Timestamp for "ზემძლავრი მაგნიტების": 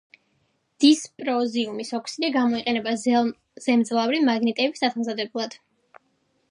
3.67-4.87